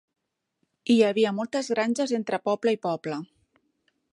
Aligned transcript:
Hi 0.93 0.95
havia 1.09 1.33
moltes 1.41 1.69
granges 1.73 2.15
entre 2.21 2.41
poble 2.49 2.75
i 2.79 2.81
poble. 2.87 3.19